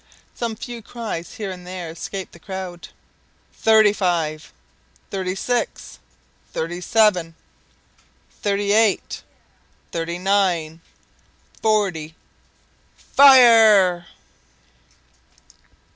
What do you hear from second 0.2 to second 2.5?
Some few cries here and there escaped the